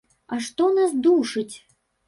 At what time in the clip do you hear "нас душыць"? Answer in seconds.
0.79-1.55